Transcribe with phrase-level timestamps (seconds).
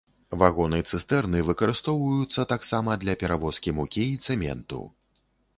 [0.43, 4.85] Вагоны-цыстэрны выкарыстоўваюцца таксама для перавозкі мукі і цэменту.